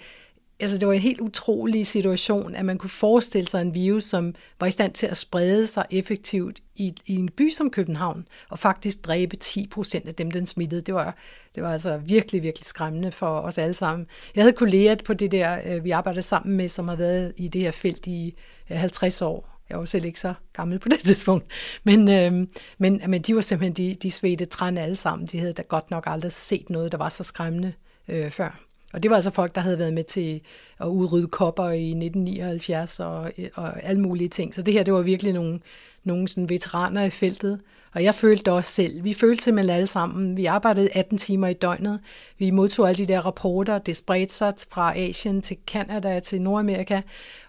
altså 0.60 0.78
det 0.78 0.88
var 0.88 0.94
en 0.94 1.02
helt 1.02 1.22
utrolig 1.22 1.88
situation, 1.88 2.56
at 2.56 2.66
man 2.66 2.78
kunne 2.78 2.90
forestille 2.90 3.48
sig 3.48 3.62
en 3.62 3.74
virus, 3.74 4.04
som 4.04 4.36
var 4.60 4.68
i 4.68 4.72
stand 4.72 4.94
til 4.94 5.08
at 5.08 5.18
sprede 5.18 5.68
sig 5.68 5.86
effektivt 5.92 6.60
i, 6.76 6.94
i 7.06 7.16
en 7.16 7.30
by 7.30 7.50
som 7.50 7.70
København, 7.70 8.28
og 8.50 8.60
faktisk 8.60 9.06
dræbe 9.06 9.36
10 9.36 9.68
procent 9.68 10.08
af 10.08 10.16
dem, 10.16 10.32
den 10.32 10.46
smittede. 10.46 10.82
Det 10.82 10.94
var, 10.94 11.16
det 11.56 11.64
var 11.64 11.72
altså 11.72 11.98
virkelig, 11.98 12.44
virkelig 12.44 12.66
skræmmende 12.66 13.12
for 13.12 13.40
os 13.40 13.58
alle 13.58 13.74
sammen. 13.74 14.08
Jeg 14.36 14.44
havde 14.44 14.54
kolleger 14.54 14.96
på 15.06 15.14
det 15.14 15.32
der, 15.32 15.60
øh, 15.66 15.84
vi 15.84 15.92
arbejdede 15.92 16.22
sammen 16.22 16.58
med, 16.58 16.70
som 16.70 16.88
har 16.88 16.96
været 16.96 17.34
i 17.38 17.48
det 17.48 17.62
her 17.62 17.72
felt 17.72 18.08
i 18.08 18.36
øh, 18.70 18.78
50 18.78 19.22
år. 19.22 19.50
Jeg 19.70 19.80
var 19.80 19.86
selv 19.86 20.06
ikke 20.06 20.20
så 20.20 20.34
gammel 20.54 20.80
på 20.80 20.90
det 20.90 21.00
tidspunkt. 21.06 21.46
Men, 21.84 22.10
øh, 22.10 22.48
men, 22.78 23.02
men 23.08 23.22
de 23.22 23.36
var 23.36 23.42
simpelthen, 23.42 23.74
de, 23.74 23.96
de 23.96 24.12
svedte 24.12 24.46
træn 24.46 24.78
alle 24.78 24.96
sammen. 24.96 25.28
De 25.28 25.40
havde 25.40 25.54
da 25.54 25.62
godt 25.62 25.92
nok 25.92 26.04
aldrig 26.08 26.32
set 26.32 26.70
noget, 26.70 26.92
der 26.92 26.98
var 26.98 27.10
så 27.10 27.24
skræmmende 27.24 27.74
øh, 28.08 28.32
før. 28.32 28.65
Og 28.96 29.04
det 29.04 29.12
var 29.12 29.16
altså 29.16 29.32
folk, 29.32 29.56
der 29.56 29.62
havde 29.62 29.80
været 29.80 29.94
med 29.94 30.04
til 30.04 30.42
at 30.80 30.88
udrydde 30.88 31.28
kopper 31.28 31.70
i 31.70 31.90
1979 31.90 33.00
og, 33.00 33.32
og 33.54 33.84
alle 33.84 34.02
mulige 34.02 34.28
ting. 34.28 34.56
Så 34.56 34.62
det 34.62 34.74
her, 34.74 34.84
det 34.84 34.94
var 34.94 35.02
virkelig 35.02 35.34
nogle, 35.34 35.60
nogle 36.04 36.28
sådan 36.28 36.50
veteraner 36.50 37.04
i 37.04 37.10
feltet. 37.10 37.60
Og 37.96 38.04
jeg 38.04 38.16
følte 38.16 38.44
det 38.44 38.54
også 38.54 38.72
selv. 38.72 39.04
Vi 39.04 39.14
følte 39.14 39.44
simpelthen 39.44 39.76
alle 39.76 39.88
sammen. 39.88 40.38
Vi 40.38 40.46
arbejdede 40.46 40.90
18 40.94 41.18
timer 41.18 41.48
i 41.48 41.54
døgnet. 41.54 42.00
Vi 42.38 42.52
modtog 42.52 42.90
alle 42.90 43.06
de 43.06 43.14
der 43.14 43.20
rapporter. 43.20 43.78
Det 43.78 43.96
spredte 43.96 44.34
sig 44.34 44.54
fra 44.72 44.98
Asien 44.98 45.42
til 45.42 45.58
Kanada 45.68 46.20
til 46.20 46.42
Nordamerika. 46.42 47.02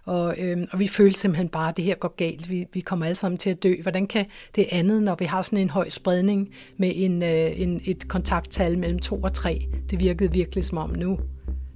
Og, 0.04 0.34
øhm, 0.38 0.66
og 0.72 0.78
vi 0.78 0.88
følte 0.88 1.20
simpelthen 1.20 1.48
bare, 1.48 1.68
at 1.68 1.76
det 1.76 1.84
her 1.84 1.94
går 1.94 2.14
galt. 2.16 2.50
Vi, 2.50 2.66
vi 2.72 2.80
kommer 2.80 3.06
alle 3.06 3.14
sammen 3.14 3.38
til 3.38 3.50
at 3.50 3.62
dø. 3.62 3.74
Hvordan 3.82 4.06
kan 4.06 4.26
det 4.56 4.66
andet, 4.72 5.02
når 5.02 5.14
vi 5.18 5.24
har 5.24 5.42
sådan 5.42 5.58
en 5.58 5.70
høj 5.70 5.88
spredning 5.88 6.54
med 6.76 6.92
en, 6.94 7.22
øh, 7.22 7.60
en, 7.60 7.80
et 7.84 8.08
kontakttal 8.08 8.78
mellem 8.78 8.98
2 8.98 9.20
og 9.22 9.32
3? 9.32 9.66
Det 9.90 10.00
virkede 10.00 10.32
virkelig 10.32 10.64
som 10.64 10.78
om 10.78 10.90
nu, 10.90 11.18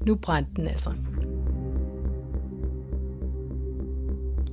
nu 0.07 0.14
brændte 0.14 0.50
den 0.57 0.66
altså. 0.66 0.90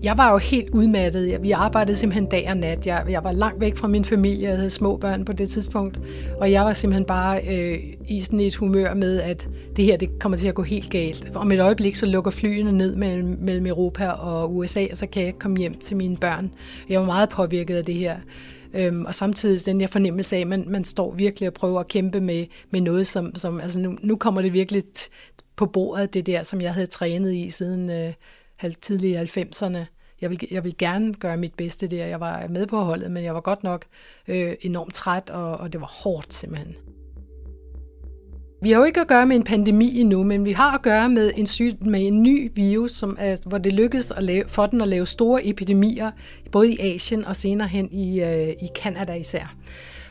Jeg 0.03 0.17
var 0.17 0.31
jo 0.31 0.37
helt 0.37 0.69
udmattet. 0.69 1.41
Vi 1.41 1.51
arbejdede 1.51 1.97
simpelthen 1.97 2.25
dag 2.25 2.49
og 2.49 2.57
nat. 2.57 2.87
Jeg, 2.87 3.05
jeg 3.09 3.23
var 3.23 3.31
langt 3.31 3.59
væk 3.59 3.75
fra 3.75 3.87
min 3.87 4.05
familie. 4.05 4.49
Jeg 4.49 4.57
havde 4.57 4.69
små 4.69 4.97
børn 4.97 5.25
på 5.25 5.33
det 5.33 5.49
tidspunkt. 5.49 5.99
Og 6.39 6.51
jeg 6.51 6.65
var 6.65 6.73
simpelthen 6.73 7.05
bare 7.05 7.41
øh, 7.47 7.79
i 8.07 8.21
sådan 8.21 8.39
et 8.39 8.55
humør 8.55 8.93
med, 8.93 9.21
at 9.21 9.49
det 9.75 9.85
her 9.85 9.97
det 9.97 10.19
kommer 10.19 10.37
til 10.37 10.47
at 10.47 10.55
gå 10.55 10.63
helt 10.63 10.89
galt. 10.89 11.31
Om 11.35 11.51
et 11.51 11.59
øjeblik 11.59 11.95
så 11.95 12.05
lukker 12.05 12.31
flyene 12.31 12.71
ned 12.71 12.95
mellem, 12.95 13.37
mellem 13.41 13.65
Europa 13.65 14.07
og 14.07 14.55
USA, 14.55 14.85
og 14.91 14.97
så 14.97 15.07
kan 15.07 15.19
jeg 15.21 15.27
ikke 15.27 15.39
komme 15.39 15.57
hjem 15.57 15.73
til 15.73 15.97
mine 15.97 16.17
børn. 16.17 16.51
Jeg 16.89 16.99
var 16.99 17.05
meget 17.05 17.29
påvirket 17.29 17.75
af 17.75 17.85
det 17.85 17.95
her. 17.95 18.15
Øhm, 18.73 19.05
og 19.05 19.15
samtidig 19.15 19.65
den 19.65 19.81
her 19.81 19.87
fornemmelse 19.87 20.35
af, 20.35 20.39
at 20.39 20.47
man, 20.47 20.65
man 20.67 20.83
står 20.83 21.11
virkelig 21.11 21.47
og 21.47 21.53
prøver 21.53 21.79
at 21.79 21.87
kæmpe 21.87 22.21
med, 22.21 22.45
med 22.69 22.81
noget, 22.81 23.07
som, 23.07 23.35
som 23.35 23.61
altså 23.61 23.79
nu, 23.79 23.97
nu 24.01 24.15
kommer 24.15 24.41
det 24.41 24.53
virkelig 24.53 24.83
på 25.55 25.65
bordet, 25.65 26.13
det 26.13 26.25
der, 26.25 26.43
som 26.43 26.61
jeg 26.61 26.73
havde 26.73 26.87
trænet 26.87 27.33
i 27.33 27.49
siden 27.49 27.89
øh, 27.89 28.73
tidlige 28.81 29.21
90'erne. 29.21 29.77
Jeg 30.21 30.29
vil, 30.29 30.47
jeg 30.51 30.63
vil 30.63 30.77
gerne 30.77 31.13
gøre 31.13 31.37
mit 31.37 31.53
bedste 31.53 31.87
der. 31.87 32.05
Jeg 32.05 32.19
var 32.19 32.47
med 32.47 32.67
på 32.67 32.77
holdet, 32.77 33.11
men 33.11 33.23
jeg 33.23 33.33
var 33.33 33.41
godt 33.41 33.63
nok 33.63 33.85
øh, 34.27 34.55
enormt 34.61 34.93
træt, 34.93 35.29
og, 35.29 35.57
og 35.57 35.73
det 35.73 35.81
var 35.81 35.87
hårdt 36.03 36.33
simpelthen. 36.33 36.75
Vi 38.61 38.71
har 38.71 38.79
jo 38.79 38.85
ikke 38.85 39.01
at 39.01 39.07
gøre 39.07 39.25
med 39.25 39.35
en 39.35 39.43
pandemi 39.43 39.99
endnu, 39.99 40.23
men 40.23 40.45
vi 40.45 40.51
har 40.51 40.71
at 40.71 40.81
gøre 40.81 41.09
med 41.09 41.31
en, 41.35 41.47
syg, 41.47 41.73
med 41.81 42.07
en 42.07 42.23
ny 42.23 42.51
virus, 42.55 42.91
som 42.91 43.17
er, 43.19 43.35
hvor 43.45 43.57
det 43.57 43.73
lykkedes 43.73 44.11
at 44.11 44.23
lave, 44.23 44.43
for 44.47 44.65
den 44.65 44.81
at 44.81 44.87
lave 44.87 45.05
store 45.05 45.47
epidemier, 45.47 46.11
både 46.51 46.73
i 46.73 46.79
Asien 46.79 47.25
og 47.25 47.35
senere 47.35 47.67
hen 47.67 47.89
i, 47.91 48.21
øh, 48.21 48.47
i 48.49 48.67
Kanada 48.75 49.13
især. 49.13 49.55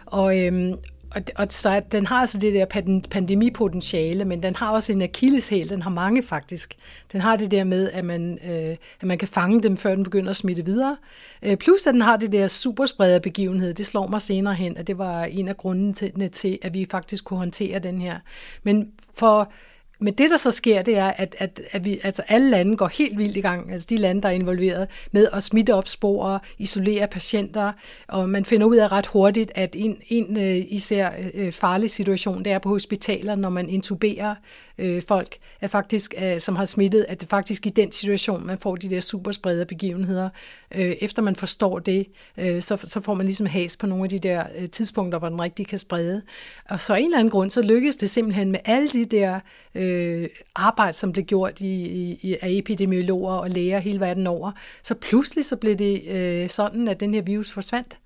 Og, 0.07 0.39
øhm, 0.39 0.75
og, 1.11 1.23
og 1.37 1.47
så 1.51 1.83
den 1.93 2.07
har 2.07 2.17
altså 2.17 2.39
det 2.39 2.55
der 2.55 2.65
pandemipotentiale, 3.11 4.25
men 4.25 4.43
den 4.43 4.57
har 4.57 4.71
også 4.71 4.93
en 4.93 5.03
akilleshæl, 5.03 5.69
den 5.69 5.83
har 5.83 5.91
mange 5.91 6.23
faktisk. 6.23 6.77
Den 7.13 7.21
har 7.21 7.37
det 7.37 7.51
der 7.51 7.65
med, 7.65 7.91
at 7.91 8.05
man, 8.05 8.39
øh, 8.45 8.77
at 9.01 9.05
man 9.05 9.19
kan 9.19 9.29
fange 9.29 9.63
dem, 9.63 9.77
før 9.77 9.95
den 9.95 10.05
begynder 10.05 10.31
at 10.31 10.37
smitte 10.37 10.65
videre. 10.65 10.97
Øh, 11.43 11.57
plus 11.57 11.87
at 11.87 11.95
den 11.95 12.03
har 12.03 12.17
det 12.17 12.33
der 12.33 12.49
supersprederbegivenhed, 12.49 13.75
det 13.75 13.87
slår 13.87 14.07
mig 14.07 14.23
senere 14.23 14.55
hen, 14.55 14.77
at 14.77 14.87
det 14.87 14.99
var 14.99 15.25
en 15.25 15.49
af 15.49 15.57
grundene 15.57 15.95
til, 15.95 16.31
til, 16.31 16.59
at 16.63 16.75
vi 16.75 16.87
faktisk 16.91 17.25
kunne 17.25 17.39
håndtere 17.39 17.79
den 17.79 18.01
her. 18.01 18.19
Men 18.63 18.93
for 19.15 19.53
men 19.99 20.15
det, 20.15 20.31
der 20.31 20.37
så 20.37 20.51
sker, 20.51 20.83
det 20.83 20.97
er, 20.97 21.07
at, 21.07 21.37
at, 21.39 21.61
at 21.73 21.85
vi, 21.85 22.01
altså 22.05 22.23
alle 22.29 22.51
lande 22.51 22.77
går 22.77 22.89
helt 22.89 23.19
vildt 23.19 23.37
i 23.37 23.41
gang, 23.41 23.73
altså 23.73 23.87
de 23.91 23.97
lande, 23.97 24.23
der 24.23 24.29
er 24.29 24.33
involveret, 24.33 24.89
med 25.13 25.29
at 25.33 25.43
smitte 25.43 25.75
op 25.75 25.89
spore, 25.89 26.39
isolere 26.59 27.07
patienter, 27.07 27.73
og 28.09 28.29
man 28.29 28.45
finder 28.45 28.67
ud 28.67 28.77
af 28.77 28.93
ret 28.93 29.07
hurtigt, 29.07 29.53
at 29.55 29.77
en, 29.79 29.97
en 30.09 30.37
øh, 30.37 30.65
især 30.69 31.11
øh, 31.35 31.53
farlig 31.53 31.91
situation, 31.91 32.45
det 32.45 32.53
er 32.53 32.59
på 32.59 32.69
hospitaler, 32.69 33.35
når 33.35 33.49
man 33.49 33.69
intuberer 33.69 34.35
øh, 34.79 35.03
folk, 35.03 35.37
er 35.61 35.69
faktisk, 35.69 36.15
øh, 36.23 36.41
som 36.41 36.57
har 36.57 36.65
smittet, 36.65 37.07
at 37.09 37.21
det 37.21 37.29
faktisk 37.29 37.67
i 37.67 37.69
den 37.69 37.93
situation, 37.93 38.47
man 38.47 38.59
får 38.59 38.77
de 38.77 38.91
der 38.91 39.01
superspreder 39.01 39.65
begivenheder. 39.65 40.29
Øh, 40.75 40.97
efter 41.01 41.23
man 41.23 41.37
forstår 41.37 41.79
det, 41.79 42.07
øh, 42.39 42.63
så, 42.63 42.77
så 42.85 43.01
får 43.01 43.15
man 43.15 43.27
ligesom 43.27 43.47
has 43.47 43.77
på 43.77 43.87
nogle 43.87 44.05
af 44.05 44.11
de 44.11 44.19
der 44.19 44.45
øh, 44.59 44.69
tidspunkter, 44.69 45.19
hvor 45.19 45.29
den 45.29 45.43
rigtig 45.43 45.67
kan 45.67 45.79
sprede. 45.79 46.23
Og 46.69 46.81
så 46.81 46.95
af 46.95 46.99
en 46.99 47.05
eller 47.05 47.19
anden 47.19 47.31
grund, 47.31 47.51
så 47.51 47.63
lykkes 47.63 47.97
det 47.97 48.11
simpelthen 48.11 48.51
med 48.51 48.61
alle 48.65 48.89
de 48.89 49.05
der 49.05 49.41
øh, 49.75 50.29
arbejde, 50.55 50.93
som 50.93 51.13
blev 51.13 51.25
gjort 51.25 51.61
i, 51.61 51.85
i, 52.23 52.37
af 52.43 52.49
epidemiologer 52.51 53.35
og 53.35 53.51
læger 53.51 53.79
hele 53.79 54.01
verden 54.01 54.27
over. 54.27 54.53
Så 54.83 54.95
pludselig 54.95 55.45
så 55.45 55.57
blev 55.57 55.77
det 55.77 56.03
øh, 56.09 56.49
sådan, 56.49 56.89
at 56.89 57.01
den 57.01 57.15
her 57.15 57.23
virus 57.23 57.51
forsvandt. 57.51 57.99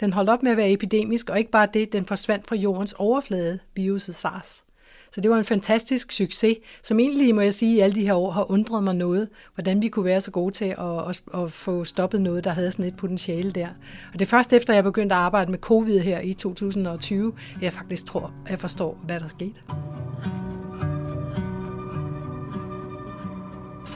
Den 0.00 0.12
holdt 0.12 0.30
op 0.30 0.42
med 0.42 0.50
at 0.50 0.56
være 0.56 0.72
epidemisk, 0.72 1.30
og 1.30 1.38
ikke 1.38 1.50
bare 1.50 1.68
det, 1.74 1.92
den 1.92 2.06
forsvandt 2.06 2.46
fra 2.46 2.56
jordens 2.56 2.92
overflade, 2.98 3.58
viruset 3.74 4.14
SARS. 4.14 4.64
Så 5.12 5.20
det 5.20 5.30
var 5.30 5.38
en 5.38 5.44
fantastisk 5.44 6.12
succes, 6.12 6.56
som 6.82 7.00
egentlig, 7.00 7.34
må 7.34 7.40
jeg 7.40 7.54
sige, 7.54 7.76
i 7.76 7.80
alle 7.80 7.94
de 7.94 8.06
her 8.06 8.14
år 8.14 8.30
har 8.30 8.50
undret 8.50 8.82
mig 8.82 8.94
noget, 8.94 9.28
hvordan 9.54 9.82
vi 9.82 9.88
kunne 9.88 10.04
være 10.04 10.20
så 10.20 10.30
gode 10.30 10.54
til 10.54 10.64
at, 10.64 11.08
at, 11.08 11.22
at 11.34 11.52
få 11.52 11.84
stoppet 11.84 12.20
noget, 12.20 12.44
der 12.44 12.50
havde 12.50 12.70
sådan 12.70 12.84
et 12.84 12.96
potentiale 12.96 13.50
der. 13.50 13.68
Og 14.12 14.18
det 14.18 14.22
er 14.22 14.30
først 14.30 14.52
efter, 14.52 14.74
jeg 14.74 14.84
begyndte 14.84 15.14
at 15.14 15.20
arbejde 15.20 15.50
med 15.50 15.58
covid 15.58 16.00
her 16.00 16.20
i 16.20 16.32
2020, 16.32 17.32
jeg 17.62 17.72
faktisk 17.72 18.06
tror, 18.06 18.32
jeg 18.50 18.58
forstår, 18.58 19.00
hvad 19.06 19.20
der 19.20 19.28
skete. 19.28 19.60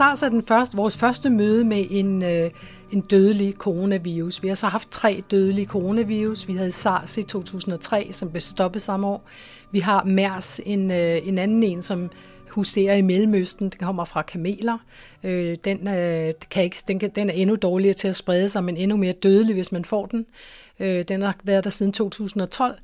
SARS 0.01 0.23
er 0.23 0.29
den 0.29 0.43
første, 0.43 0.77
vores 0.77 0.97
første 0.97 1.31
møde 1.31 1.65
med 1.65 1.87
en, 1.91 2.23
øh, 2.23 2.51
en 2.91 3.01
dødelig 3.01 3.55
coronavirus. 3.55 4.43
Vi 4.43 4.49
har 4.49 4.55
så 4.55 4.67
haft 4.67 4.91
tre 4.91 5.23
dødelige 5.31 5.67
coronavirus. 5.67 6.49
Vi 6.49 6.55
havde 6.55 6.73
SARS 6.73 7.19
i 7.19 7.23
2003, 7.23 8.09
som 8.13 8.31
blev 8.31 8.41
stoppet 8.41 8.83
samme 8.83 9.07
år. 9.07 9.25
Vi 9.71 9.81
har 9.81 10.05
MERS, 10.05 10.61
en, 10.67 10.91
øh, 10.91 11.29
en 11.29 11.39
anden 11.39 11.63
en, 11.63 11.83
som 11.83 12.11
huserer 12.49 12.95
i 12.95 13.03
Mellemøsten. 13.03 13.69
Den 13.69 13.79
kommer 13.79 14.05
fra 14.05 14.23
kameler. 14.23 14.79
Øh, 15.25 15.57
den, 15.65 15.89
øh, 15.89 16.35
kan 16.51 16.65
ikke, 16.65 16.77
den, 16.89 16.99
kan, 16.99 17.11
den 17.11 17.31
er 17.31 17.35
endnu 17.35 17.57
dårligere 17.57 17.95
til 17.95 18.09
at 18.09 18.17
sprede 18.17 18.49
sig, 18.49 18.65
men 18.65 18.77
endnu 18.77 18.97
mere 18.97 19.13
dødelig, 19.13 19.55
hvis 19.55 19.73
man 19.73 19.85
får 19.85 20.07
den. 20.07 20.27
Øh, 20.79 21.05
den 21.09 21.23
har 21.23 21.37
været 21.45 21.65
der 21.65 21.71
siden 21.71 21.93
2012 21.93 22.75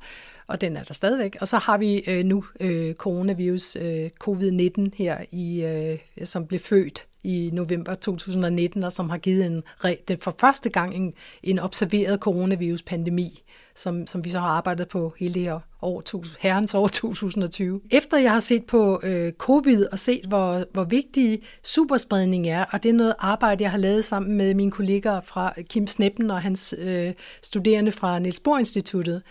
og 0.47 0.61
den 0.61 0.77
er 0.77 0.83
der 0.83 0.93
stadigvæk. 0.93 1.37
Og 1.41 1.47
så 1.47 1.57
har 1.57 1.77
vi 1.77 2.03
øh, 2.07 2.25
nu 2.25 2.43
øh, 2.59 2.93
coronavirus, 2.93 3.75
øh, 3.75 4.09
covid-19 4.23 4.89
her, 4.97 5.17
i, 5.31 5.63
øh, 5.63 6.25
som 6.25 6.47
blev 6.47 6.59
født 6.59 7.06
i 7.23 7.49
november 7.53 7.95
2019, 7.95 8.83
og 8.83 8.93
som 8.93 9.09
har 9.09 9.17
givet 9.17 9.45
en, 9.45 9.63
det 10.07 10.23
for 10.23 10.35
første 10.39 10.69
gang 10.69 10.95
en, 10.95 11.13
en 11.43 11.59
observeret 11.59 12.19
coronavirus-pandemi, 12.19 13.43
som, 13.75 14.07
som 14.07 14.23
vi 14.23 14.29
så 14.29 14.39
har 14.39 14.47
arbejdet 14.47 14.87
på 14.87 15.13
hele 15.19 15.33
det 15.33 15.41
her 15.41 15.59
år, 15.81 16.03
herrens 16.39 16.75
år 16.75 16.87
2020. 16.87 17.81
Efter 17.91 18.17
jeg 18.17 18.31
har 18.31 18.39
set 18.39 18.65
på 18.65 19.01
øh, 19.03 19.33
covid 19.33 19.85
og 19.91 19.99
set, 19.99 20.25
hvor, 20.27 20.63
hvor 20.73 20.83
vigtig 20.83 21.41
superspredning 21.63 22.47
er, 22.47 22.65
og 22.71 22.83
det 22.83 22.89
er 22.89 22.93
noget 22.93 23.13
arbejde, 23.19 23.63
jeg 23.63 23.71
har 23.71 23.77
lavet 23.77 24.05
sammen 24.05 24.37
med 24.37 24.53
mine 24.53 24.71
kolleger 24.71 25.21
fra 25.21 25.53
Kim 25.69 25.87
Sneppen 25.87 26.31
og 26.31 26.41
hans 26.41 26.75
øh, 26.77 27.13
studerende 27.41 27.91
fra 27.91 28.19
Niels 28.19 28.39
Bohr 28.39 28.57
Instituttet, 28.57 29.21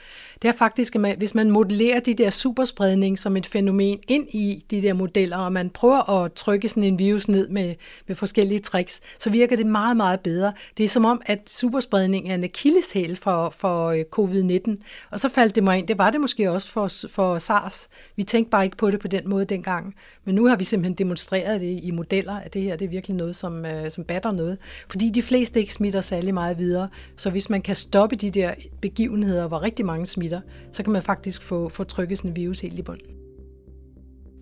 det 0.43 0.49
er 0.49 0.53
faktisk, 0.53 0.95
at 0.95 1.01
man, 1.01 1.15
hvis 1.19 1.35
man 1.35 1.51
modellerer 1.51 2.01
de 2.01 2.15
der 2.15 2.31
superspredning 2.31 3.19
som 3.19 3.37
et 3.37 3.47
fænomen 3.47 3.99
ind 4.09 4.29
i 4.29 4.65
de 4.71 4.83
der 4.83 4.93
modeller, 4.93 5.37
og 5.37 5.53
man 5.53 5.71
prøver 5.71 6.11
at 6.11 6.33
trykke 6.33 6.69
sådan 6.69 6.85
en 6.85 6.99
virus 6.99 7.29
ned 7.29 7.49
med, 7.49 7.75
med 8.07 8.17
forskellige 8.17 8.59
tricks, 8.59 9.01
så 9.19 9.31
virker 9.31 9.57
det 9.57 9.67
meget, 9.67 9.97
meget 9.97 10.21
bedre. 10.21 10.53
Det 10.79 10.85
er 10.85 10.89
som 10.89 11.05
om, 11.05 11.23
at 11.27 11.51
superspredning 11.51 12.31
er 12.31 12.35
en 12.35 12.45
akilleshæl 12.45 13.17
for, 13.17 13.51
for 13.51 13.89
øh, 13.89 14.05
covid-19, 14.19 14.77
og 15.11 15.21
så 15.21 15.29
faldt 15.29 15.55
det 15.55 15.65
mig 15.65 15.79
ind, 15.79 15.89
det 15.89 15.99
var 15.99 16.11
det 16.11 16.21
måske 16.21 16.46
også 16.51 16.73
for, 16.73 16.89
for 17.09 17.39
SARS. 17.39 17.89
Vi 18.17 18.23
tænkte 18.23 18.51
bare 18.51 18.65
ikke 18.65 18.77
på 18.77 18.91
det 18.91 19.01
på 19.01 19.09
den 19.09 19.29
måde 19.29 19.45
dengang, 19.45 19.95
men 20.25 20.35
nu 20.35 20.47
har 20.47 20.57
vi 20.57 20.65
simpelthen 20.65 20.95
demonstreret 20.95 21.61
det 21.61 21.81
i 21.83 21.91
modeller, 21.91 22.35
at 22.35 22.55
det 22.55 22.63
her 22.63 22.77
det 22.77 22.85
er 22.85 22.89
virkelig 22.89 23.17
noget, 23.17 23.37
som, 23.37 23.67
øh, 23.67 23.91
som 23.91 24.05
batter 24.05 24.31
noget, 24.31 24.59
fordi 24.89 25.11
de 25.11 25.23
fleste 25.23 25.61
ikke 25.61 25.73
smitter 25.73 26.01
særlig 26.01 26.35
meget 26.35 26.59
videre, 26.59 26.89
så 27.17 27.31
hvis 27.31 27.51
man 27.51 27.63
kan 27.63 27.75
stoppe 27.75 28.17
de 28.17 28.31
der 28.31 28.55
begivenheder, 28.81 29.49
hvor 29.49 29.63
rigtig 29.63 29.87
mange 29.87 30.07
smitter, 30.07 30.27
smitter, 30.27 30.41
så 30.73 30.83
kan 30.83 30.93
man 30.93 31.03
faktisk 31.03 31.43
få, 31.43 31.69
få 31.69 31.85
trykket 31.85 32.19
sådan 32.19 32.31
en 32.31 32.37
virus 32.37 32.61
helt 32.61 32.79
i 32.79 32.83
bund. 32.83 33.01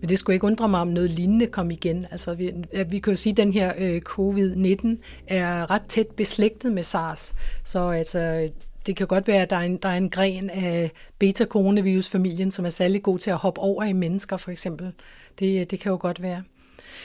Men 0.01 0.09
det 0.09 0.19
skulle 0.19 0.35
ikke 0.35 0.47
undre 0.47 0.69
mig, 0.69 0.81
om 0.81 0.89
noget 0.89 1.11
lignende 1.11 1.47
kom 1.47 1.71
igen. 1.71 2.07
Altså, 2.11 2.35
vi, 2.35 2.53
vi 2.91 2.99
kan 2.99 3.13
jo 3.13 3.17
sige, 3.17 3.31
at 3.31 3.37
den 3.37 3.53
her 3.53 3.73
øh, 3.79 4.03
covid-19 4.09 4.97
er 5.27 5.71
ret 5.71 5.83
tæt 5.89 6.07
beslægtet 6.07 6.73
med 6.73 6.83
SARS. 6.83 7.35
Så 7.65 7.89
altså, 7.89 8.49
det 8.87 8.97
kan 8.97 9.07
godt 9.07 9.29
være, 9.29 9.43
at 9.43 9.51
der 9.51 9.57
er 9.57 9.61
en, 9.61 9.77
der 9.77 9.89
er 9.89 9.97
en 9.97 10.11
gren 10.11 10.51
af 10.51 10.91
beta-coronavirus-familien, 11.19 12.51
som 12.51 12.65
er 12.65 12.71
særlig 12.71 13.03
god 13.03 13.19
til 13.19 13.31
at 13.31 13.37
hoppe 13.37 13.61
over 13.61 13.85
i 13.85 13.93
mennesker, 13.93 14.37
for 14.37 14.51
eksempel. 14.51 14.93
Det, 15.39 15.71
det 15.71 15.81
kan 15.81 15.91
jo 15.91 15.99
godt 16.01 16.23
være. 16.23 16.43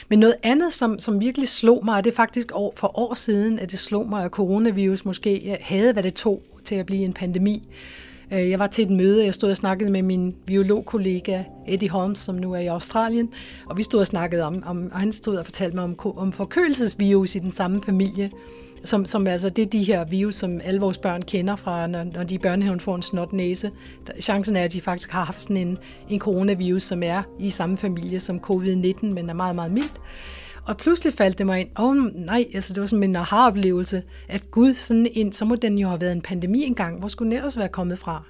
Men 0.09 0.19
noget 0.19 0.35
andet, 0.43 0.73
som, 0.73 0.99
som 0.99 1.19
virkelig 1.19 1.47
slog 1.47 1.85
mig, 1.85 1.95
og 1.95 2.03
det 2.03 2.11
er 2.11 2.15
faktisk 2.15 2.51
år, 2.53 2.73
for 2.75 2.99
år 2.99 3.13
siden, 3.13 3.59
at 3.59 3.71
det 3.71 3.79
slog 3.79 4.09
mig, 4.09 4.25
at 4.25 4.31
coronavirus 4.31 5.05
måske 5.05 5.57
havde, 5.61 5.93
hvad 5.93 6.03
det 6.03 6.13
tog 6.13 6.43
til 6.65 6.75
at 6.75 6.85
blive 6.85 7.03
en 7.03 7.13
pandemi. 7.13 7.67
Øh, 8.33 8.49
jeg 8.49 8.59
var 8.59 8.67
til 8.67 8.83
et 8.83 8.91
møde, 8.91 9.25
jeg 9.25 9.33
stod 9.33 9.51
og 9.51 9.57
snakkede 9.57 9.89
med 9.89 10.01
min 10.01 10.35
biologkollega 10.45 11.43
Eddie 11.67 11.89
Holmes, 11.89 12.19
som 12.19 12.35
nu 12.35 12.53
er 12.53 12.59
i 12.59 12.67
Australien, 12.67 13.33
og 13.65 13.77
vi 13.77 13.83
stod 13.83 13.99
og 13.99 14.07
snakkede 14.07 14.43
om, 14.43 14.63
om 14.65 14.89
og 14.93 14.99
han 14.99 15.11
stod 15.11 15.35
og 15.35 15.45
fortalte 15.45 15.75
mig 15.75 15.83
om, 15.83 15.99
om 16.17 16.31
forkølelsesvirus 16.31 17.35
i 17.35 17.39
den 17.39 17.51
samme 17.51 17.83
familie, 17.83 18.31
som, 18.83 19.05
som 19.05 19.27
altså 19.27 19.49
det 19.49 19.61
er 19.61 19.69
de 19.69 19.83
her 19.83 20.05
virus, 20.05 20.35
som 20.35 20.61
alle 20.63 20.79
vores 20.79 20.97
børn 20.97 21.21
kender 21.21 21.55
fra, 21.55 21.87
når, 21.87 22.03
når 22.03 22.23
de 22.23 22.35
i 22.35 22.37
børnehaven 22.37 22.79
får 22.79 22.95
en 22.95 23.01
snot 23.01 23.33
næse. 23.33 23.71
Chancen 24.19 24.55
er, 24.55 24.63
at 24.63 24.73
de 24.73 24.81
faktisk 24.81 25.11
har 25.11 25.23
haft 25.23 25.41
sådan 25.41 25.57
en, 25.57 25.77
en 26.09 26.19
coronavirus, 26.19 26.83
som 26.83 27.03
er 27.03 27.23
i 27.39 27.49
samme 27.49 27.77
familie 27.77 28.19
som 28.19 28.37
covid-19, 28.37 29.05
men 29.05 29.29
er 29.29 29.33
meget, 29.33 29.55
meget 29.55 29.71
mild. 29.71 29.89
Og 30.65 30.77
pludselig 30.77 31.13
faldt 31.13 31.37
det 31.37 31.45
mig 31.45 31.59
ind, 31.59 31.69
åh 31.79 31.89
oh, 31.89 31.95
nej, 32.15 32.45
altså 32.53 32.73
det 32.73 32.81
var 32.81 32.87
sådan 32.87 33.03
en 33.03 33.15
aha-oplevelse, 33.15 34.03
at 34.27 34.51
gud, 34.51 34.73
sådan 34.73 35.07
en, 35.13 35.31
så 35.31 35.45
må 35.45 35.55
den 35.55 35.77
jo 35.77 35.87
have 35.87 36.01
været 36.01 36.11
en 36.11 36.21
pandemi 36.21 36.63
engang, 36.63 36.99
hvor 36.99 37.07
skulle 37.07 37.31
den 37.31 37.37
ellers 37.37 37.57
være 37.57 37.69
kommet 37.69 37.99
fra? 37.99 38.23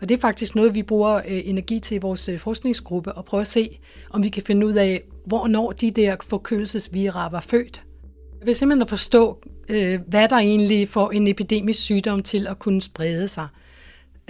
Og 0.00 0.08
det 0.08 0.14
er 0.14 0.20
faktisk 0.20 0.54
noget, 0.54 0.74
vi 0.74 0.82
bruger 0.82 1.14
øh, 1.14 1.22
energi 1.44 1.78
til 1.78 1.94
i 1.94 1.98
vores 1.98 2.28
øh, 2.28 2.38
forskningsgruppe, 2.38 3.12
og 3.12 3.24
prøve 3.24 3.40
at 3.40 3.46
se, 3.46 3.78
om 4.10 4.22
vi 4.22 4.28
kan 4.28 4.42
finde 4.42 4.66
ud 4.66 4.72
af, 4.72 5.02
hvornår 5.24 5.72
de 5.72 5.90
der 5.90 6.16
forkølelsesvira 6.28 7.28
var 7.30 7.40
født. 7.40 7.82
Jeg 8.40 8.46
vil 8.46 8.54
simpelthen 8.54 8.82
at 8.82 8.88
forstå, 8.88 9.42
øh, 9.68 10.00
hvad 10.08 10.28
der 10.28 10.36
egentlig 10.36 10.88
får 10.88 11.10
en 11.10 11.28
epidemisk 11.28 11.80
sygdom 11.80 12.22
til 12.22 12.46
at 12.46 12.58
kunne 12.58 12.82
sprede 12.82 13.28
sig. 13.28 13.48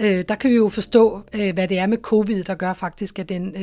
Øh, 0.01 0.23
der 0.29 0.35
kan 0.35 0.49
vi 0.49 0.55
jo 0.55 0.69
forstå, 0.69 1.21
øh, 1.33 1.53
hvad 1.53 1.67
det 1.67 1.77
er 1.77 1.87
med 1.87 1.97
covid, 1.97 2.43
der 2.43 2.55
gør 2.55 2.73
faktisk, 2.73 3.19
at 3.19 3.29
den, 3.29 3.55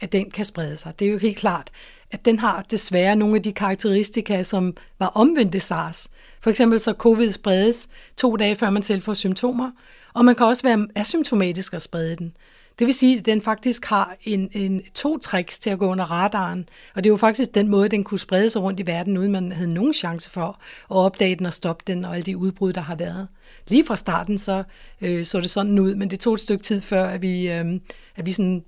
at 0.00 0.12
den 0.12 0.30
kan 0.30 0.44
sprede 0.44 0.76
sig. 0.76 0.98
Det 0.98 1.08
er 1.08 1.12
jo 1.12 1.18
helt 1.18 1.36
klart, 1.36 1.70
at 2.10 2.24
den 2.24 2.38
har 2.38 2.64
desværre 2.70 3.16
nogle 3.16 3.36
af 3.36 3.42
de 3.42 3.52
karakteristika, 3.52 4.42
som 4.42 4.76
var 4.98 5.06
omvendte 5.06 5.60
SARS. 5.60 6.08
For 6.40 6.50
eksempel 6.50 6.80
så 6.80 6.92
covid 6.92 7.30
spredes 7.30 7.88
to 8.16 8.36
dage 8.36 8.56
før 8.56 8.70
man 8.70 8.82
selv 8.82 9.02
får 9.02 9.14
symptomer, 9.14 9.70
og 10.14 10.24
man 10.24 10.34
kan 10.34 10.46
også 10.46 10.62
være 10.62 10.88
asymptomatisk 10.94 11.74
og 11.74 11.82
sprede 11.82 12.16
den. 12.16 12.36
Det 12.78 12.86
vil 12.86 12.94
sige, 12.94 13.18
at 13.18 13.26
den 13.26 13.42
faktisk 13.42 13.84
har 13.84 14.16
en, 14.24 14.48
en 14.52 14.82
to 14.94 15.18
tricks 15.18 15.58
til 15.58 15.70
at 15.70 15.78
gå 15.78 15.86
under 15.86 16.04
radaren. 16.04 16.68
Og 16.94 17.04
det 17.04 17.10
er 17.10 17.12
jo 17.12 17.16
faktisk 17.16 17.54
den 17.54 17.68
måde, 17.68 17.88
den 17.88 18.04
kunne 18.04 18.18
sprede 18.18 18.50
sig 18.50 18.62
rundt 18.62 18.80
i 18.80 18.86
verden, 18.86 19.18
uden 19.18 19.32
man 19.32 19.52
havde 19.52 19.74
nogen 19.74 19.92
chance 19.92 20.30
for 20.30 20.46
at 20.90 20.96
opdage 20.96 21.36
den 21.36 21.46
og 21.46 21.52
stoppe 21.52 21.84
den 21.86 22.04
og 22.04 22.14
alle 22.14 22.24
de 22.24 22.36
udbrud, 22.36 22.72
der 22.72 22.80
har 22.80 22.94
været. 22.96 23.28
Lige 23.68 23.86
fra 23.86 23.96
starten 23.96 24.38
så 24.38 24.62
øh, 25.00 25.24
så 25.24 25.40
det 25.40 25.50
sådan 25.50 25.78
ud, 25.78 25.94
men 25.94 26.10
det 26.10 26.20
tog 26.20 26.34
et 26.34 26.40
stykke 26.40 26.64
tid 26.64 26.80
før, 26.80 27.06
at 27.06 27.22
vi, 27.22 27.52
øh, 27.52 27.80
at 28.16 28.26
vi 28.26 28.32
sådan 28.32 28.64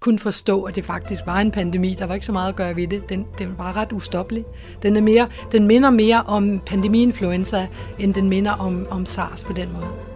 kunne 0.00 0.18
forstå, 0.18 0.62
at 0.62 0.76
det 0.76 0.84
faktisk 0.84 1.26
var 1.26 1.40
en 1.40 1.50
pandemi. 1.50 1.94
Der 1.94 2.06
var 2.06 2.14
ikke 2.14 2.26
så 2.26 2.32
meget 2.32 2.48
at 2.48 2.56
gøre 2.56 2.76
ved 2.76 2.88
det. 2.88 3.08
Den, 3.08 3.26
den 3.38 3.58
var 3.58 3.76
ret 3.76 3.92
ustoppelig. 3.92 4.44
Den, 4.82 4.96
er 4.96 5.00
mere, 5.00 5.28
den 5.52 5.66
minder 5.66 5.90
mere 5.90 6.22
om 6.22 6.60
pandemiinfluenza, 6.66 7.66
end 7.98 8.14
den 8.14 8.28
minder 8.28 8.52
om, 8.52 8.86
om 8.90 9.06
SARS 9.06 9.44
på 9.44 9.52
den 9.52 9.72
måde. 9.72 10.15